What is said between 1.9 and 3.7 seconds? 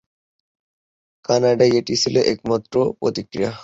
ছিল একমাত্র প্রতিক্রিয়া।